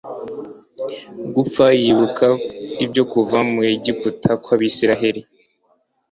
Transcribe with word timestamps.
gupfa 1.35 1.65
yibuka 1.81 2.25
ibyo 2.85 3.03
kuva 3.11 3.37
mu 3.51 3.59
Egiputa 3.73 4.31
kw 4.43 4.47
Abisirayeli 4.55 5.21